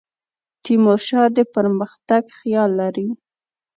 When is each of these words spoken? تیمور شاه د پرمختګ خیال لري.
تیمور 0.63 0.99
شاه 1.07 1.27
د 1.35 1.37
پرمختګ 1.55 2.23
خیال 2.39 2.71
لري. 2.81 3.07